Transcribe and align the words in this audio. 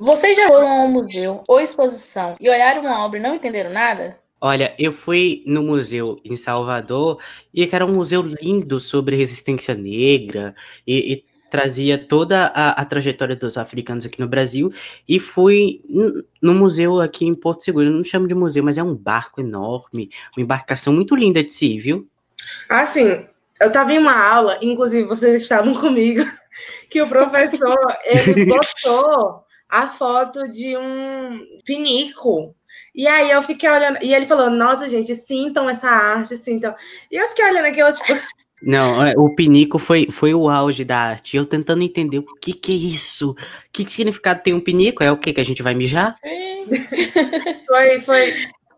Vocês 0.00 0.34
já 0.34 0.46
foram 0.46 0.66
a 0.66 0.84
um 0.84 0.88
museu 0.88 1.44
ou 1.46 1.60
exposição 1.60 2.34
e 2.40 2.48
olharam 2.48 2.80
uma 2.80 3.04
obra 3.04 3.18
e 3.18 3.22
não 3.22 3.34
entenderam 3.34 3.70
nada? 3.70 4.16
Olha, 4.40 4.74
eu 4.78 4.94
fui 4.94 5.42
no 5.44 5.62
museu 5.62 6.18
em 6.24 6.36
Salvador 6.36 7.18
e 7.52 7.66
que 7.66 7.76
era 7.76 7.84
um 7.84 7.92
museu 7.92 8.22
lindo 8.22 8.80
sobre 8.80 9.14
resistência 9.14 9.74
negra 9.74 10.54
e, 10.86 11.12
e 11.12 11.24
trazia 11.50 11.98
toda 11.98 12.46
a, 12.46 12.70
a, 12.80 12.84
trajetória 12.86 13.36
dos 13.36 13.58
africanos 13.58 14.06
aqui 14.06 14.18
no 14.18 14.26
Brasil 14.26 14.72
e 15.06 15.20
fui 15.20 15.82
no 16.40 16.54
museu 16.54 16.98
aqui 16.98 17.26
em 17.26 17.34
Porto 17.34 17.62
Seguro. 17.62 17.84
Eu 17.84 17.92
não 17.92 18.02
chamo 18.02 18.26
de 18.26 18.34
museu, 18.34 18.64
mas 18.64 18.78
é 18.78 18.82
um 18.82 18.94
barco 18.94 19.38
enorme, 19.38 20.08
uma 20.34 20.42
embarcação 20.42 20.94
muito 20.94 21.14
linda 21.14 21.44
de 21.44 21.52
si, 21.52 21.78
viu? 21.78 22.08
Ah, 22.70 22.86
sim. 22.86 23.26
Eu 23.60 23.68
estava 23.68 23.92
em 23.92 23.98
uma 23.98 24.18
aula, 24.18 24.58
inclusive 24.62 25.06
vocês 25.06 25.42
estavam 25.42 25.74
comigo, 25.78 26.24
que 26.88 27.02
o 27.02 27.06
professor 27.06 27.76
ele 28.06 28.46
botou 28.48 29.44
a 29.70 29.88
foto 29.88 30.48
de 30.48 30.76
um 30.76 31.46
pinico. 31.64 32.54
E 32.94 33.06
aí 33.06 33.30
eu 33.30 33.42
fiquei 33.42 33.68
olhando, 33.68 33.98
e 34.02 34.14
ele 34.14 34.26
falou: 34.26 34.50
Nossa, 34.50 34.88
gente, 34.88 35.14
sintam 35.14 35.68
essa 35.68 35.88
arte, 35.88 36.36
sintam. 36.36 36.74
E 37.10 37.16
eu 37.16 37.28
fiquei 37.28 37.44
olhando 37.44 37.66
aquilo, 37.66 37.92
tipo. 37.92 38.06
Não, 38.62 39.02
é, 39.02 39.14
o 39.16 39.34
pinico 39.34 39.78
foi, 39.78 40.08
foi 40.10 40.34
o 40.34 40.46
auge 40.46 40.84
da 40.84 40.98
arte. 40.98 41.34
Eu 41.34 41.46
tentando 41.46 41.82
entender 41.82 42.18
o 42.18 42.34
que, 42.36 42.52
que 42.52 42.72
é 42.72 42.74
isso. 42.74 43.30
O 43.30 43.36
que, 43.72 43.86
que 43.86 43.90
significado 43.90 44.42
tem 44.42 44.52
um 44.52 44.60
pinico? 44.60 45.02
É 45.02 45.10
o 45.10 45.16
que 45.16 45.32
que 45.32 45.40
a 45.40 45.44
gente 45.44 45.62
vai 45.62 45.74
mijar? 45.74 46.14
Sim. 46.16 46.66
foi, 47.66 48.00
foi 48.00 48.34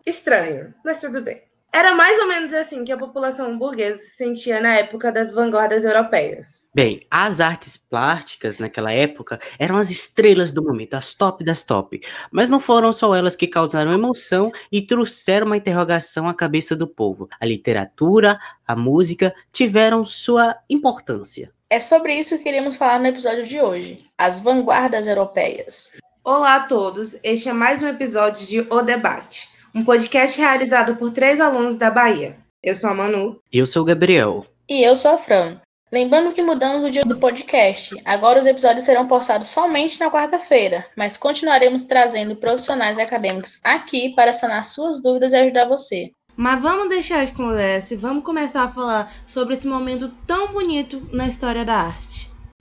estranho, 0.06 0.72
mas 0.84 1.00
tudo 1.00 1.20
bem. 1.20 1.42
Era 1.74 1.94
mais 1.94 2.18
ou 2.18 2.28
menos 2.28 2.52
assim 2.52 2.84
que 2.84 2.92
a 2.92 2.98
população 2.98 3.56
burguesa 3.56 3.96
se 3.96 4.10
sentia 4.10 4.60
na 4.60 4.74
época 4.74 5.10
das 5.10 5.32
vanguardas 5.32 5.86
europeias. 5.86 6.68
Bem, 6.74 7.06
as 7.10 7.40
artes 7.40 7.78
plásticas 7.78 8.58
naquela 8.58 8.92
época 8.92 9.40
eram 9.58 9.78
as 9.78 9.90
estrelas 9.90 10.52
do 10.52 10.62
momento, 10.62 10.92
as 10.92 11.14
top 11.14 11.42
das 11.42 11.64
top. 11.64 12.02
Mas 12.30 12.50
não 12.50 12.60
foram 12.60 12.92
só 12.92 13.14
elas 13.14 13.34
que 13.34 13.46
causaram 13.46 13.90
emoção 13.90 14.48
e 14.70 14.82
trouxeram 14.82 15.46
uma 15.46 15.56
interrogação 15.56 16.28
à 16.28 16.34
cabeça 16.34 16.76
do 16.76 16.86
povo. 16.86 17.26
A 17.40 17.46
literatura, 17.46 18.38
a 18.66 18.76
música 18.76 19.34
tiveram 19.50 20.04
sua 20.04 20.54
importância. 20.68 21.50
É 21.70 21.80
sobre 21.80 22.14
isso 22.14 22.36
que 22.36 22.44
queremos 22.44 22.76
falar 22.76 23.00
no 23.00 23.06
episódio 23.06 23.46
de 23.46 23.58
hoje: 23.58 23.96
as 24.18 24.40
vanguardas 24.40 25.06
europeias. 25.06 25.96
Olá 26.22 26.56
a 26.56 26.60
todos, 26.60 27.16
este 27.24 27.48
é 27.48 27.52
mais 27.54 27.82
um 27.82 27.88
episódio 27.88 28.46
de 28.46 28.60
O 28.70 28.82
Debate 28.82 29.51
um 29.74 29.84
podcast 29.84 30.38
realizado 30.38 30.96
por 30.96 31.10
três 31.10 31.40
alunos 31.40 31.76
da 31.76 31.90
Bahia. 31.90 32.36
Eu 32.62 32.74
sou 32.74 32.90
a 32.90 32.94
Manu. 32.94 33.40
Eu 33.50 33.64
sou 33.64 33.82
o 33.82 33.84
Gabriel. 33.84 34.44
E 34.68 34.82
eu 34.82 34.94
sou 34.94 35.12
a 35.12 35.18
Fran. 35.18 35.60
Lembrando 35.90 36.32
que 36.32 36.42
mudamos 36.42 36.84
o 36.84 36.90
dia 36.90 37.04
do 37.04 37.18
podcast. 37.18 37.94
Agora 38.04 38.38
os 38.38 38.46
episódios 38.46 38.84
serão 38.84 39.08
postados 39.08 39.48
somente 39.48 39.98
na 39.98 40.10
quarta-feira, 40.10 40.86
mas 40.96 41.16
continuaremos 41.16 41.84
trazendo 41.84 42.36
profissionais 42.36 42.98
acadêmicos 42.98 43.58
aqui 43.62 44.14
para 44.14 44.32
sanar 44.32 44.64
suas 44.64 45.02
dúvidas 45.02 45.32
e 45.32 45.36
ajudar 45.36 45.68
você. 45.68 46.08
Mas 46.34 46.62
vamos 46.62 46.88
deixar 46.88 47.24
de 47.26 47.32
conversa 47.32 47.92
e 47.92 47.96
vamos 47.96 48.24
começar 48.24 48.64
a 48.64 48.70
falar 48.70 49.10
sobre 49.26 49.54
esse 49.54 49.66
momento 49.66 50.10
tão 50.26 50.48
bonito 50.52 51.06
na 51.12 51.26
história 51.26 51.64
da 51.64 51.74
arte. 51.74 52.11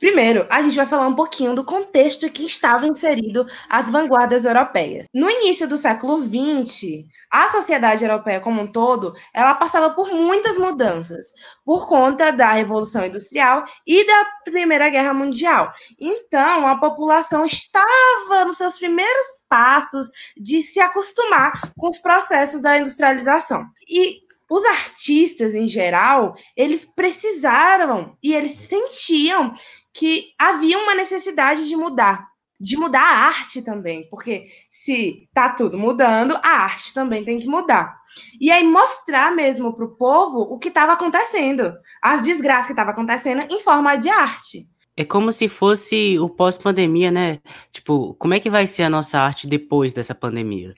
Primeiro, 0.02 0.48
a 0.50 0.64
gente 0.64 0.76
vai 0.76 0.88
falar 0.88 1.06
um 1.06 1.14
pouquinho 1.14 1.54
do 1.54 1.64
contexto 1.64 2.28
que 2.28 2.44
estava 2.44 2.88
inserido 2.88 3.46
as 3.70 3.92
vanguardas 3.92 4.46
europeias. 4.46 5.06
No 5.14 5.30
início 5.30 5.68
do 5.68 5.78
século 5.78 6.20
XX, 6.20 7.06
a 7.30 7.50
sociedade 7.50 8.04
europeia 8.04 8.40
como 8.40 8.62
um 8.62 8.66
todo, 8.66 9.14
ela 9.32 9.54
passava 9.54 9.92
por 9.92 10.12
muitas 10.12 10.58
mudanças, 10.58 11.28
por 11.64 11.88
conta 11.88 12.32
da 12.32 12.52
Revolução 12.52 13.06
Industrial 13.06 13.64
e 13.86 14.04
da 14.04 14.26
Primeira 14.44 14.90
Guerra 14.90 15.14
Mundial. 15.14 15.72
Então, 16.00 16.68
a 16.68 16.80
população 16.80 17.46
estava 17.46 18.44
nos 18.44 18.58
seus 18.58 18.80
primeiros 18.80 19.46
passos 19.48 20.08
de 20.36 20.64
se 20.64 20.80
acostumar 20.80 21.52
com 21.78 21.90
os 21.90 22.00
processos 22.00 22.60
da 22.60 22.76
industrialização. 22.76 23.68
E 23.88 24.22
os 24.52 24.66
artistas 24.66 25.56
em 25.56 25.66
geral, 25.66 26.36
eles 26.58 26.84
precisaram 26.84 28.18
e 28.22 28.34
eles 28.34 28.52
sentiam 28.52 29.54
que 29.94 30.34
havia 30.40 30.78
uma 30.78 30.96
necessidade 30.96 31.68
de 31.68 31.76
mudar, 31.76 32.28
de 32.60 32.78
mudar 32.78 33.02
a 33.02 33.26
arte 33.26 33.62
também, 33.62 34.08
porque 34.10 34.46
se 34.70 35.28
tá 35.34 35.50
tudo 35.50 35.78
mudando, 35.78 36.38
a 36.44 36.50
arte 36.50 36.94
também 36.94 37.24
tem 37.24 37.38
que 37.38 37.48
mudar. 37.48 37.98
E 38.40 38.52
aí 38.52 38.64
mostrar 38.64 39.36
mesmo 39.36 39.74
para 39.74 39.86
o 39.86 39.96
povo 39.96 40.42
o 40.42 40.60
que 40.60 40.68
estava 40.68 40.94
acontecendo, 40.94 41.74
as 42.02 42.22
desgraças 42.22 42.68
que 42.68 42.74
estavam 42.74 42.94
acontecendo 42.94 43.44
em 43.52 43.60
forma 43.60 43.96
de 43.96 44.10
arte. 44.10 44.70
É 44.96 45.04
como 45.04 45.32
se 45.32 45.48
fosse 45.48 46.20
o 46.20 46.30
pós-pandemia, 46.30 47.10
né? 47.10 47.40
Tipo, 47.72 48.14
como 48.16 48.34
é 48.34 48.40
que 48.40 48.50
vai 48.50 48.68
ser 48.68 48.84
a 48.84 48.90
nossa 48.90 49.18
arte 49.18 49.48
depois 49.48 49.94
dessa 49.94 50.14
pandemia? 50.14 50.76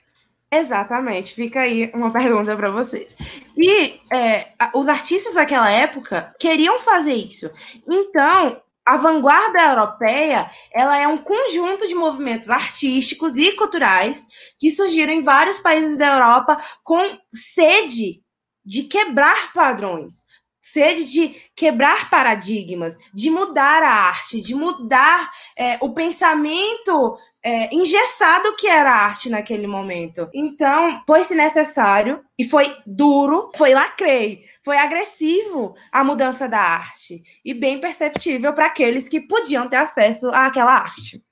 Exatamente, 0.50 1.34
fica 1.34 1.60
aí 1.60 1.90
uma 1.94 2.10
pergunta 2.12 2.56
para 2.56 2.70
vocês. 2.70 3.16
E 3.56 4.00
é, 4.12 4.52
os 4.74 4.88
artistas 4.88 5.34
daquela 5.34 5.70
época 5.70 6.34
queriam 6.38 6.78
fazer 6.78 7.14
isso. 7.14 7.50
Então, 7.88 8.60
a 8.86 8.96
vanguarda 8.96 9.60
europeia 9.60 10.50
ela 10.72 10.96
é 10.98 11.08
um 11.08 11.16
conjunto 11.16 11.88
de 11.88 11.94
movimentos 11.94 12.50
artísticos 12.50 13.36
e 13.36 13.52
culturais 13.52 14.26
que 14.58 14.70
surgiram 14.70 15.12
em 15.12 15.22
vários 15.22 15.58
países 15.58 15.96
da 15.96 16.14
Europa 16.14 16.56
com 16.82 17.18
sede 17.34 18.22
de 18.64 18.84
quebrar 18.84 19.52
padrões, 19.52 20.24
sede 20.64 21.04
de 21.04 21.28
quebrar 21.54 22.08
paradigmas, 22.08 22.96
de 23.12 23.30
mudar 23.30 23.82
a 23.82 23.90
arte, 23.90 24.40
de 24.40 24.54
mudar 24.54 25.30
é, 25.54 25.76
o 25.82 25.92
pensamento 25.92 27.18
é, 27.42 27.74
engessado 27.74 28.56
que 28.56 28.66
era 28.66 28.90
a 28.90 29.04
arte 29.04 29.28
naquele 29.28 29.66
momento. 29.66 30.26
Então, 30.32 31.02
foi-se 31.06 31.34
necessário 31.34 32.24
e 32.38 32.44
foi 32.44 32.74
duro, 32.86 33.52
foi 33.54 33.74
lacrei, 33.74 34.40
foi 34.64 34.78
agressivo 34.78 35.74
a 35.92 36.02
mudança 36.02 36.48
da 36.48 36.60
arte 36.60 37.22
e 37.44 37.52
bem 37.52 37.78
perceptível 37.78 38.54
para 38.54 38.64
aqueles 38.64 39.06
que 39.06 39.20
podiam 39.20 39.68
ter 39.68 39.76
acesso 39.76 40.30
àquela 40.30 40.72
arte. 40.72 41.22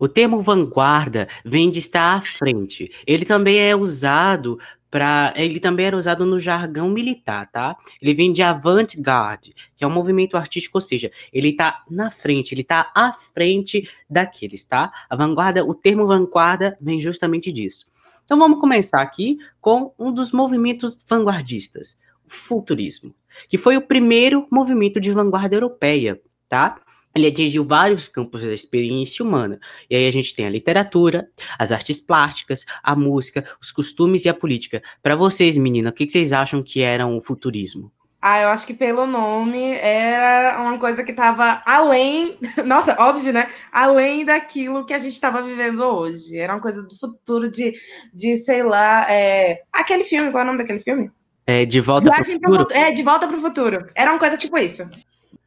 O 0.00 0.08
termo 0.08 0.40
vanguarda 0.40 1.28
vem 1.44 1.70
de 1.70 1.80
estar 1.80 2.16
à 2.16 2.20
frente. 2.20 2.90
Ele 3.06 3.24
também 3.24 3.58
é 3.58 3.74
usado 3.74 4.58
para 4.90 5.32
ele 5.36 5.60
também 5.60 5.86
era 5.86 5.96
usado 5.96 6.24
no 6.24 6.38
jargão 6.38 6.88
militar, 6.88 7.50
tá? 7.50 7.76
Ele 8.00 8.14
vem 8.14 8.32
de 8.32 8.42
avant-garde, 8.42 9.54
que 9.76 9.84
é 9.84 9.86
um 9.86 9.90
movimento 9.90 10.36
artístico, 10.36 10.78
ou 10.78 10.82
seja, 10.82 11.10
ele 11.32 11.52
tá 11.52 11.84
na 11.90 12.10
frente, 12.10 12.54
ele 12.54 12.64
tá 12.64 12.90
à 12.94 13.12
frente 13.12 13.88
daqueles, 14.08 14.64
tá? 14.64 14.92
A 15.08 15.16
vanguarda, 15.16 15.64
o 15.64 15.74
termo 15.74 16.06
vanguarda 16.06 16.76
vem 16.80 17.00
justamente 17.00 17.52
disso. 17.52 17.86
Então 18.24 18.38
vamos 18.38 18.60
começar 18.60 19.00
aqui 19.00 19.38
com 19.60 19.92
um 19.98 20.12
dos 20.12 20.32
movimentos 20.32 21.02
vanguardistas, 21.08 21.98
o 22.26 22.30
futurismo, 22.30 23.14
que 23.48 23.56
foi 23.56 23.76
o 23.76 23.82
primeiro 23.82 24.46
movimento 24.50 25.00
de 25.00 25.10
vanguarda 25.10 25.56
europeia, 25.56 26.20
tá? 26.48 26.80
Ele 27.18 27.28
atingiu 27.28 27.64
vários 27.64 28.08
campos 28.08 28.42
da 28.42 28.54
experiência 28.54 29.24
humana. 29.24 29.58
E 29.90 29.96
aí 29.96 30.06
a 30.06 30.12
gente 30.12 30.34
tem 30.34 30.46
a 30.46 30.50
literatura, 30.50 31.28
as 31.58 31.72
artes 31.72 32.00
plásticas, 32.00 32.64
a 32.82 32.94
música, 32.94 33.44
os 33.60 33.70
costumes 33.70 34.24
e 34.24 34.28
a 34.28 34.34
política. 34.34 34.82
Para 35.02 35.16
vocês, 35.16 35.56
menina, 35.56 35.90
o 35.90 35.92
que 35.92 36.08
vocês 36.08 36.32
acham 36.32 36.62
que 36.62 36.80
era 36.80 37.06
o 37.06 37.20
futurismo? 37.20 37.92
Ah, 38.20 38.40
eu 38.40 38.48
acho 38.48 38.66
que 38.66 38.74
pelo 38.74 39.06
nome 39.06 39.74
era 39.74 40.60
uma 40.60 40.76
coisa 40.76 41.04
que 41.04 41.12
estava 41.12 41.62
além, 41.64 42.36
nossa, 42.66 42.96
óbvio, 42.98 43.32
né? 43.32 43.48
Além 43.70 44.24
daquilo 44.24 44.84
que 44.84 44.92
a 44.92 44.98
gente 44.98 45.12
estava 45.12 45.40
vivendo 45.40 45.80
hoje. 45.80 46.36
Era 46.36 46.54
uma 46.54 46.60
coisa 46.60 46.82
do 46.82 46.98
futuro 46.98 47.48
de, 47.48 47.74
de 48.12 48.36
sei 48.38 48.64
lá, 48.64 49.06
é... 49.08 49.62
aquele 49.72 50.02
filme, 50.02 50.32
qual 50.32 50.40
é 50.40 50.44
o 50.44 50.46
nome 50.46 50.58
daquele 50.58 50.80
filme? 50.80 51.10
É, 51.46 51.64
de 51.64 51.80
volta 51.80 52.10
para 52.10 52.22
o 52.22 52.24
futuro. 52.24 52.66
Pro... 52.66 52.76
É, 52.76 52.90
de 52.90 53.02
volta 53.02 53.28
para 53.28 53.36
o 53.38 53.40
futuro. 53.40 53.86
Era 53.94 54.10
uma 54.10 54.18
coisa 54.18 54.36
tipo 54.36 54.58
isso. 54.58 54.82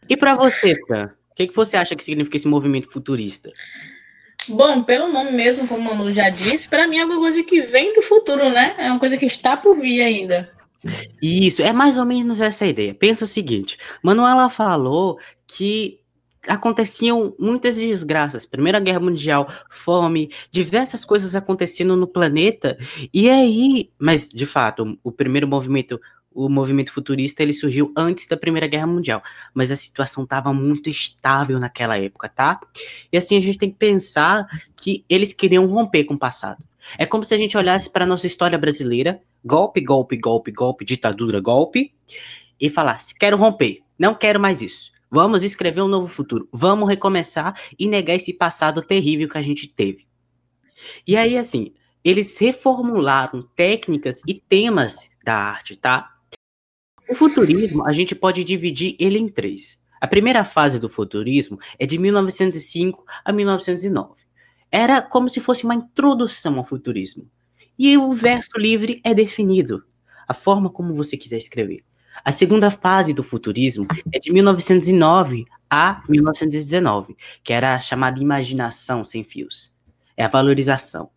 E 0.10 0.16
para 0.16 0.34
você, 0.34 0.76
Fran? 0.88 1.12
O 1.42 1.48
que, 1.48 1.54
que 1.54 1.56
você 1.56 1.78
acha 1.78 1.96
que 1.96 2.04
significa 2.04 2.38
esse 2.38 2.48
movimento 2.48 2.90
futurista? 2.90 3.52
Bom, 4.50 4.84
pelo 4.84 5.08
nome 5.08 5.32
mesmo, 5.32 5.68
como 5.68 5.90
o 5.90 5.96
Manu 5.96 6.12
já 6.12 6.30
disse, 6.30 6.70
para 6.70 6.88
mim 6.88 6.98
é 6.98 7.02
alguma 7.02 7.20
coisa 7.20 7.44
que 7.44 7.62
vem 7.62 7.96
do 7.96 8.02
futuro, 8.02 8.50
né? 8.50 8.76
É 8.78 8.90
uma 8.90 9.00
coisa 9.00 9.18
que 9.18 9.26
está 9.26 9.56
por 9.56 9.80
vir 9.80 10.02
ainda. 10.02 10.52
Isso, 11.22 11.62
é 11.62 11.72
mais 11.72 11.98
ou 11.98 12.06
menos 12.06 12.42
essa 12.42 12.66
ideia. 12.66 12.94
Pensa 12.94 13.26
o 13.26 13.28
seguinte: 13.28 13.78
Manuela 14.02 14.50
falou 14.50 15.20
que 15.46 16.00
aconteciam 16.48 17.36
muitas 17.38 17.76
desgraças, 17.76 18.48
Primeira 18.48 18.80
Guerra 18.80 19.00
Mundial, 19.00 19.48
fome, 19.70 20.32
diversas 20.50 21.06
coisas 21.06 21.36
acontecendo 21.36 21.96
no 21.96 22.08
planeta. 22.08 22.78
E 23.14 23.30
aí, 23.30 23.92
mas 24.00 24.28
de 24.28 24.46
fato, 24.46 24.98
o 25.04 25.12
primeiro 25.12 25.48
movimento 25.48 26.00
o 26.34 26.48
movimento 26.50 26.92
futurista 26.92 27.44
ele 27.44 27.54
surgiu 27.54 27.92
antes 27.96 28.26
da 28.28 28.38
Primeira 28.38 28.68
Guerra 28.68 28.88
Mundial, 28.88 29.22
mas 29.54 29.72
a 29.72 29.76
situação 29.76 30.24
estava 30.24 30.54
muito 30.54 30.90
estável 30.90 31.60
naquela 31.60 31.98
época, 31.98 32.30
tá? 32.30 32.60
E 33.12 33.18
assim 33.18 33.38
a 33.38 33.42
gente 33.42 33.58
tem 33.58 33.70
que 33.70 33.78
pensar 33.78 34.48
que 34.76 35.06
eles 35.10 35.34
queriam 35.34 35.66
romper 35.68 36.06
com 36.06 36.14
o 36.14 36.20
passado. 36.20 36.64
É 36.98 37.06
como 37.06 37.24
se 37.24 37.34
a 37.34 37.38
gente 37.38 37.58
olhasse 37.58 37.90
para 37.90 38.06
nossa 38.06 38.28
história 38.28 38.58
brasileira, 38.58 39.22
golpe, 39.44 39.82
golpe, 39.82 40.18
golpe, 40.18 40.52
golpe, 40.52 40.86
ditadura, 40.86 41.40
golpe, 41.40 41.94
e 42.60 42.70
falasse: 42.70 43.16
quero 43.16 43.38
romper, 43.38 43.80
não 43.98 44.14
quero 44.14 44.40
mais 44.40 44.62
isso. 44.62 44.92
Vamos 45.10 45.44
escrever 45.44 45.82
um 45.82 45.90
novo 45.90 46.08
futuro, 46.08 46.48
vamos 46.54 46.88
recomeçar 46.88 47.60
e 47.78 47.88
negar 47.88 48.16
esse 48.16 48.32
passado 48.32 48.82
terrível 48.82 49.28
que 49.28 49.38
a 49.38 49.42
gente 49.42 49.68
teve. 49.68 50.08
E 51.06 51.18
aí, 51.18 51.38
assim, 51.38 51.74
eles 52.04 52.38
reformularam 52.38 53.48
técnicas 53.56 54.22
e 54.26 54.34
temas 54.34 55.12
da 55.24 55.36
arte, 55.36 55.76
tá? 55.76 56.16
O 57.12 57.14
futurismo, 57.14 57.86
a 57.86 57.92
gente 57.92 58.16
pode 58.16 58.42
dividir 58.42 58.96
ele 58.98 59.20
em 59.20 59.28
três. 59.28 59.82
A 60.00 60.08
primeira 60.08 60.46
fase 60.46 60.80
do 60.80 60.88
futurismo 60.88 61.60
é 61.78 61.86
de 61.86 61.98
1905 61.98 63.04
a 63.26 63.34
1909. 63.34 64.22
Era 64.72 65.02
como 65.02 65.28
se 65.28 65.42
fosse 65.42 65.66
uma 65.66 65.76
introdução 65.76 66.58
ao 66.58 66.64
futurismo. 66.64 67.30
E 67.78 67.98
o 67.98 68.14
verso 68.14 68.58
livre 68.58 69.02
é 69.04 69.14
definido, 69.14 69.84
a 70.26 70.34
forma 70.34 70.70
como 70.70 70.94
você 70.94 71.18
quiser 71.18 71.36
escrever. 71.36 71.84
A 72.24 72.32
segunda 72.32 72.72
fase 72.72 73.14
do 73.14 73.24
futurismo 73.24 73.86
é 74.10 74.18
de 74.18 74.32
1909 74.32 75.44
a 75.70 76.02
1919, 76.08 77.18
que 77.44 77.52
era 77.52 77.76
a 77.76 77.80
chamada 77.82 78.22
imaginação 78.22 79.04
sem 79.04 79.22
fios. 79.22 79.74
É 80.16 80.24
a 80.24 80.30
valorização. 80.30 81.10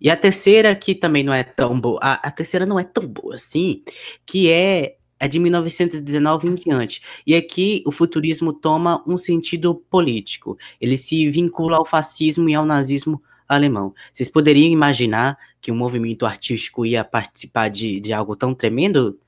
E 0.00 0.08
a 0.08 0.16
terceira, 0.16 0.74
que 0.74 0.94
também 0.94 1.22
não 1.22 1.34
é 1.34 1.44
tão 1.44 1.78
boa, 1.78 2.00
a, 2.02 2.14
a 2.28 2.30
terceira 2.30 2.64
não 2.64 2.80
é 2.80 2.84
tão 2.84 3.06
boa 3.06 3.34
assim, 3.34 3.82
que 4.24 4.50
é 4.50 4.96
a 5.20 5.26
de 5.26 5.38
1919 5.38 6.48
em 6.48 6.54
diante. 6.54 7.02
E 7.26 7.34
aqui 7.34 7.82
o 7.86 7.92
futurismo 7.92 8.54
toma 8.54 9.04
um 9.06 9.18
sentido 9.18 9.74
político. 9.74 10.58
Ele 10.80 10.96
se 10.96 11.30
vincula 11.30 11.76
ao 11.76 11.84
fascismo 11.84 12.48
e 12.48 12.54
ao 12.54 12.64
nazismo 12.64 13.22
alemão. 13.46 13.94
Vocês 14.12 14.30
poderiam 14.30 14.72
imaginar 14.72 15.36
que 15.60 15.70
um 15.70 15.76
movimento 15.76 16.24
artístico 16.24 16.86
ia 16.86 17.04
participar 17.04 17.68
de, 17.68 18.00
de 18.00 18.12
algo 18.14 18.34
tão 18.34 18.54
tremendo? 18.54 19.18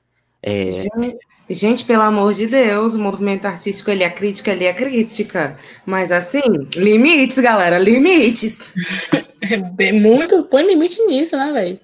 É... 0.41 0.71
Gente, 0.71 1.17
gente, 1.47 1.85
pelo 1.85 2.01
amor 2.01 2.33
de 2.33 2.47
Deus, 2.47 2.95
o 2.95 2.99
movimento 2.99 3.45
artístico, 3.45 3.91
ele 3.91 4.03
é 4.03 4.09
crítica, 4.09 4.51
ele 4.51 4.63
é 4.63 4.73
crítica. 4.73 5.59
Mas 5.85 6.11
assim, 6.11 6.41
limites, 6.75 7.37
galera, 7.37 7.77
limites. 7.77 8.73
É 9.77 9.91
muito, 9.91 10.43
põe 10.43 10.65
limite 10.65 11.01
nisso, 11.03 11.35
né, 11.35 11.51
velho? 11.51 11.79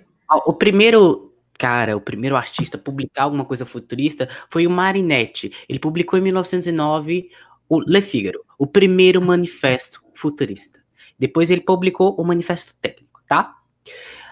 O 0.45 0.53
primeiro 0.53 1.28
cara, 1.59 1.95
o 1.97 2.01
primeiro 2.01 2.37
artista 2.37 2.77
a 2.77 2.79
publicar 2.79 3.23
alguma 3.23 3.43
coisa 3.43 3.65
futurista 3.65 4.29
foi 4.49 4.65
o 4.65 4.69
Marinetti. 4.71 5.51
Ele 5.67 5.77
publicou 5.77 6.17
em 6.17 6.21
1909 6.21 7.29
o 7.67 7.81
Le 7.81 8.01
Figaro, 8.01 8.43
o 8.57 8.65
primeiro 8.65 9.21
manifesto 9.21 10.01
futurista. 10.15 10.79
Depois 11.19 11.51
ele 11.51 11.61
publicou 11.61 12.15
o 12.17 12.23
Manifesto 12.23 12.75
Técnico, 12.81 13.21
tá? 13.27 13.55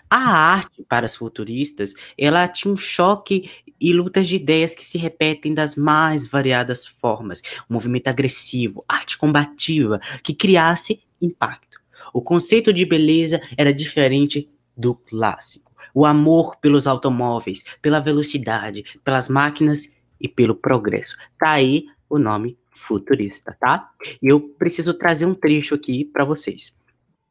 A 0.10 0.18
arte 0.18 0.84
para 0.88 1.06
os 1.06 1.16
futuristas, 1.16 1.94
ela 2.18 2.48
tinha 2.48 2.74
um 2.74 2.78
choque 2.78 3.52
e 3.80 3.92
lutas 3.92 4.28
de 4.28 4.38
ideias 4.38 4.74
que 4.74 4.86
se 4.86 4.98
repetem 4.98 5.54
das 5.54 5.76
mais 5.76 6.26
variadas 6.26 6.88
formas. 6.88 7.42
Um 7.70 7.74
movimento 7.74 8.08
agressivo, 8.08 8.86
arte 8.88 9.18
combativa, 9.18 10.00
que 10.24 10.34
criasse 10.34 11.04
impacto. 11.22 11.78
O 12.14 12.22
conceito 12.22 12.72
de 12.72 12.86
beleza 12.86 13.42
era 13.58 13.74
diferente 13.74 14.50
do 14.76 14.96
clássico. 14.96 15.67
O 15.94 16.06
amor 16.06 16.58
pelos 16.58 16.88
automóveis, 16.88 17.64
pela 17.82 18.00
velocidade, 18.00 18.84
pelas 19.04 19.30
máquinas 19.30 19.92
e 20.20 20.28
pelo 20.28 20.56
progresso. 20.56 21.18
Tá 21.40 21.52
aí 21.52 21.86
o 22.10 22.18
nome 22.18 22.58
futurista, 22.72 23.56
tá? 23.60 23.92
E 24.22 24.28
eu 24.28 24.40
preciso 24.40 24.94
trazer 24.94 25.26
um 25.26 25.34
trecho 25.34 25.76
aqui 25.76 26.06
para 26.06 26.24
vocês. 26.24 26.76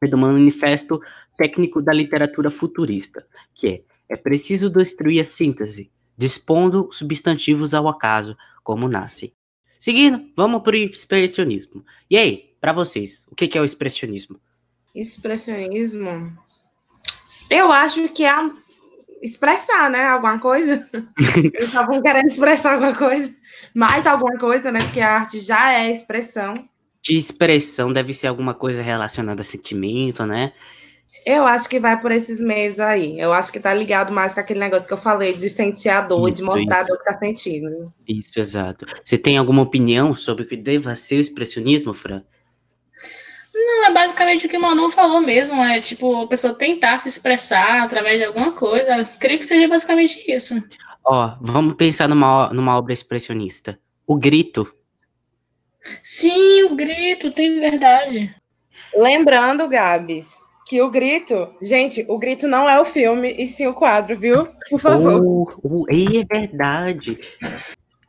É 0.02 0.06
do 0.06 0.18
manifesto 0.18 1.00
técnico 1.36 1.80
da 1.80 1.92
literatura 1.92 2.50
futurista, 2.50 3.26
que 3.54 3.68
é 3.68 3.82
é 4.08 4.16
preciso 4.16 4.70
destruir 4.70 5.20
a 5.20 5.24
síntese, 5.24 5.90
dispondo 6.16 6.88
substantivos 6.92 7.74
ao 7.74 7.88
acaso, 7.88 8.36
como 8.62 8.88
nascem. 8.88 9.32
Seguindo, 9.78 10.30
vamos 10.36 10.62
para 10.62 10.74
o 10.74 10.78
expressionismo. 10.78 11.84
E 12.10 12.16
aí, 12.16 12.54
para 12.60 12.72
vocês, 12.72 13.26
o 13.30 13.34
que 13.34 13.56
é 13.56 13.60
o 13.60 13.64
expressionismo? 13.64 14.40
Expressionismo? 14.94 16.36
Eu 17.50 17.70
acho 17.70 18.08
que 18.08 18.24
é 18.24 18.32
expressar, 19.22 19.90
né? 19.90 20.04
Alguma 20.06 20.38
coisa. 20.38 20.86
Eles 21.36 21.68
estavam 21.68 22.00
querendo 22.02 22.26
expressar 22.26 22.74
alguma 22.74 22.94
coisa. 22.94 23.34
Mais 23.74 24.06
alguma 24.06 24.36
coisa, 24.38 24.72
né? 24.72 24.82
Porque 24.82 25.00
a 25.00 25.12
arte 25.12 25.38
já 25.38 25.72
é 25.72 25.90
expressão. 25.90 26.54
De 27.02 27.16
expressão 27.16 27.92
deve 27.92 28.12
ser 28.12 28.26
alguma 28.26 28.54
coisa 28.54 28.82
relacionada 28.82 29.40
a 29.40 29.44
sentimento, 29.44 30.26
né? 30.26 30.52
Eu 31.24 31.46
acho 31.46 31.68
que 31.68 31.80
vai 31.80 32.00
por 32.00 32.12
esses 32.12 32.40
meios 32.40 32.78
aí. 32.78 33.18
Eu 33.18 33.32
acho 33.32 33.52
que 33.52 33.58
tá 33.58 33.72
ligado 33.74 34.12
mais 34.12 34.34
com 34.34 34.40
aquele 34.40 34.60
negócio 34.60 34.86
que 34.86 34.92
eu 34.92 34.98
falei 34.98 35.32
de 35.32 35.48
sentir 35.48 35.88
a 35.88 36.00
dor, 36.00 36.28
isso, 36.28 36.36
de 36.36 36.42
mostrar 36.42 36.82
isso. 36.82 36.92
a 36.92 36.94
dor 36.94 36.98
que 36.98 37.04
tá 37.04 37.18
sentindo. 37.18 37.92
Isso, 38.06 38.38
exato. 38.38 38.86
Você 39.04 39.18
tem 39.18 39.36
alguma 39.36 39.62
opinião 39.62 40.14
sobre 40.14 40.44
o 40.44 40.46
que 40.46 40.56
deva 40.56 40.94
ser 40.94 41.16
o 41.16 41.20
expressionismo, 41.20 41.94
Fran? 41.94 42.22
Não, 43.66 43.86
é 43.86 43.92
basicamente 43.92 44.46
o 44.46 44.48
que 44.48 44.56
o 44.56 44.60
Manu 44.60 44.90
falou 44.92 45.20
mesmo. 45.20 45.60
É 45.60 45.80
tipo, 45.80 46.22
a 46.22 46.28
pessoa 46.28 46.54
tentar 46.54 46.98
se 46.98 47.08
expressar 47.08 47.82
através 47.82 48.18
de 48.18 48.24
alguma 48.24 48.52
coisa. 48.52 49.04
creio 49.18 49.40
que 49.40 49.44
seja 49.44 49.66
basicamente 49.66 50.24
isso. 50.30 50.54
Ó, 51.04 51.36
vamos 51.40 51.74
pensar 51.74 52.08
numa, 52.08 52.48
numa 52.52 52.78
obra 52.78 52.92
expressionista. 52.92 53.78
O 54.06 54.14
grito. 54.14 54.72
Sim, 56.02 56.62
o 56.64 56.76
grito, 56.76 57.32
tem 57.32 57.58
verdade. 57.58 58.34
Lembrando, 58.94 59.68
Gabs, 59.68 60.40
que 60.66 60.80
o 60.80 60.90
grito, 60.90 61.54
gente, 61.60 62.04
o 62.08 62.18
grito 62.18 62.46
não 62.46 62.68
é 62.68 62.80
o 62.80 62.84
filme, 62.84 63.34
e 63.36 63.48
sim 63.48 63.66
o 63.66 63.74
quadro, 63.74 64.16
viu? 64.16 64.48
Por 64.70 64.80
favor. 64.80 65.22
Oh, 65.24 65.48
oh, 65.62 65.86
é 65.88 66.24
verdade. 66.24 67.20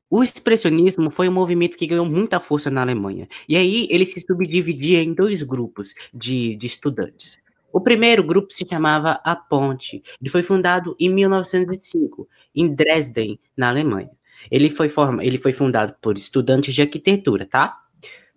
O 0.09 0.24
expressionismo 0.24 1.12
foi 1.12 1.27
um 1.27 1.33
movimento 1.33 1.77
que 1.77 1.86
ganhou 1.86 2.06
muita 2.06 2.39
força 2.39 2.71
na 2.71 2.81
Alemanha. 2.81 3.27
E 3.48 3.57
aí 3.57 3.88
ele 3.89 4.06
se 4.06 4.21
subdividia 4.21 5.01
em 5.01 5.13
dois 5.13 5.44
grupos 5.44 5.94
de, 6.13 6.56
de 6.56 6.65
estudantes. 6.65 7.39
O 7.74 7.81
primeiro 7.81 8.24
grupo 8.24 8.54
se 8.54 8.65
chamava 8.68 9.19
A 9.24 9.36
Ponte. 9.36 10.01
Ele 10.19 10.30
foi 10.30 10.42
fundado 10.42 10.95
em 10.98 11.09
1905, 11.09 12.27
em 12.56 12.74
Dresden, 12.74 13.38
na 13.56 13.68
Alemanha. 13.68 14.09
Ele 14.50 14.69
foi, 14.69 14.88
forma, 14.88 15.25
ele 15.25 15.38
foi 15.38 15.51
fundado 15.51 15.94
por 16.01 16.18
estudantes 16.18 16.74
de 16.74 16.81
arquitetura, 16.81 17.45
tá? 17.45 17.77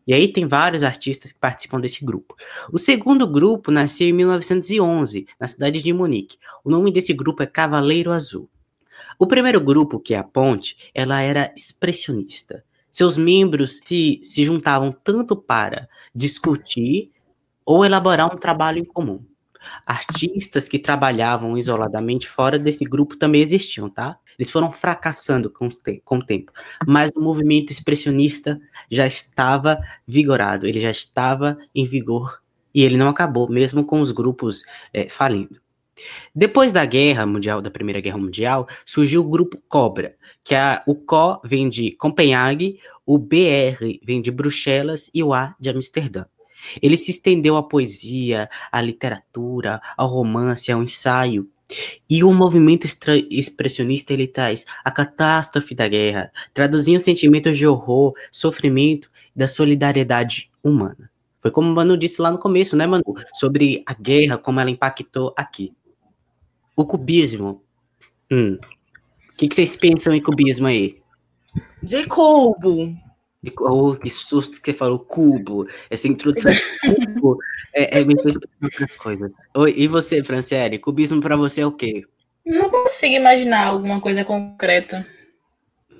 E 0.06 0.12
aí 0.12 0.32
tem 0.32 0.48
vários 0.48 0.82
artistas 0.82 1.32
que 1.32 1.38
participam 1.38 1.80
desse 1.80 2.04
grupo. 2.04 2.34
O 2.72 2.78
segundo 2.78 3.28
grupo 3.28 3.70
nasceu 3.70 4.08
em 4.08 4.12
1911, 4.12 5.26
na 5.38 5.46
cidade 5.46 5.80
de 5.80 5.92
Munique. 5.92 6.36
O 6.64 6.70
nome 6.70 6.90
desse 6.92 7.12
grupo 7.12 7.44
é 7.44 7.46
Cavaleiro 7.46 8.10
Azul. 8.10 8.50
O 9.18 9.26
primeiro 9.26 9.60
grupo, 9.60 10.00
que 10.00 10.14
é 10.14 10.18
a 10.18 10.24
Ponte, 10.24 10.90
ela 10.94 11.20
era 11.20 11.52
expressionista. 11.56 12.64
Seus 12.90 13.16
membros 13.16 13.80
se, 13.84 14.20
se 14.22 14.44
juntavam 14.44 14.92
tanto 14.92 15.36
para 15.36 15.88
discutir 16.14 17.10
ou 17.64 17.84
elaborar 17.84 18.26
um 18.32 18.38
trabalho 18.38 18.78
em 18.78 18.84
comum. 18.84 19.22
Artistas 19.86 20.68
que 20.68 20.78
trabalhavam 20.78 21.56
isoladamente 21.56 22.28
fora 22.28 22.58
desse 22.58 22.84
grupo 22.84 23.16
também 23.16 23.40
existiam, 23.40 23.88
tá? 23.88 24.18
Eles 24.38 24.50
foram 24.50 24.72
fracassando 24.72 25.50
com, 25.50 25.68
com 26.04 26.16
o 26.16 26.24
tempo. 26.24 26.50
Mas 26.86 27.10
o 27.14 27.20
movimento 27.20 27.70
expressionista 27.70 28.60
já 28.90 29.06
estava 29.06 29.78
vigorado, 30.06 30.66
ele 30.66 30.80
já 30.80 30.90
estava 30.90 31.58
em 31.74 31.84
vigor 31.84 32.40
e 32.74 32.82
ele 32.82 32.96
não 32.96 33.08
acabou, 33.08 33.48
mesmo 33.48 33.84
com 33.84 34.00
os 34.00 34.10
grupos 34.10 34.62
é, 34.92 35.08
falindo. 35.08 35.60
Depois 36.34 36.72
da 36.72 36.84
guerra 36.84 37.26
mundial, 37.26 37.60
da 37.60 37.70
Primeira 37.70 38.00
Guerra 38.00 38.18
Mundial, 38.18 38.68
surgiu 38.84 39.22
o 39.22 39.28
grupo 39.28 39.60
Cobra, 39.68 40.16
que 40.42 40.54
a, 40.54 40.82
o 40.86 40.94
CO 40.94 41.40
vem 41.44 41.68
de 41.68 41.92
Copenhague, 41.92 42.78
o 43.04 43.18
BR 43.18 43.98
vem 44.02 44.20
de 44.20 44.30
Bruxelas 44.30 45.10
e 45.14 45.22
o 45.22 45.32
A 45.32 45.54
de 45.58 45.70
Amsterdã. 45.70 46.24
Ele 46.80 46.96
se 46.96 47.10
estendeu 47.10 47.56
à 47.56 47.62
poesia, 47.62 48.48
à 48.70 48.80
literatura, 48.80 49.80
ao 49.96 50.08
romance, 50.08 50.70
ao 50.70 50.82
ensaio, 50.82 51.48
e 52.08 52.24
o 52.24 52.32
movimento 52.32 52.86
expressionista 53.30 54.12
ele 54.12 54.26
traz 54.26 54.66
a 54.84 54.90
catástrofe 54.90 55.74
da 55.74 55.86
guerra, 55.86 56.32
traduzindo 56.52 57.00
sentimentos 57.00 57.56
de 57.56 57.66
horror, 57.66 58.14
sofrimento 58.30 59.10
da 59.34 59.46
solidariedade 59.46 60.50
humana. 60.62 61.10
Foi 61.40 61.50
como 61.50 61.70
o 61.70 61.74
Manu 61.74 61.96
disse 61.96 62.20
lá 62.20 62.30
no 62.30 62.38
começo, 62.38 62.76
né, 62.76 62.86
Manu? 62.86 63.14
Sobre 63.34 63.82
a 63.86 63.94
guerra, 63.94 64.36
como 64.36 64.60
ela 64.60 64.70
impactou 64.70 65.32
aqui. 65.36 65.72
O 66.76 66.84
cubismo. 66.84 67.62
Hum. 68.30 68.58
O 69.32 69.36
que, 69.36 69.48
que 69.48 69.54
vocês 69.54 69.76
pensam 69.76 70.14
em 70.14 70.20
cubismo 70.20 70.66
aí? 70.66 71.00
De 71.82 72.06
cubo. 72.06 72.94
Oh, 73.60 73.96
que 73.96 74.10
susto 74.10 74.60
que 74.60 74.66
você 74.66 74.74
falou, 74.74 74.98
cubo. 74.98 75.66
Essa 75.88 76.08
introdução 76.08 76.52
de 76.52 77.14
cubo 77.14 77.38
é, 77.74 78.00
é 78.00 78.04
me 78.04 78.20
fez 78.22 78.36
outras 78.62 78.96
coisas. 78.96 79.32
Oi, 79.56 79.74
e 79.76 79.88
você, 79.88 80.22
Franciele? 80.22 80.78
Cubismo 80.78 81.20
para 81.20 81.36
você 81.36 81.62
é 81.62 81.66
o 81.66 81.72
quê? 81.72 82.04
Não 82.44 82.68
consigo 82.68 83.14
imaginar 83.14 83.66
alguma 83.66 84.00
coisa 84.00 84.24
concreta. 84.24 85.06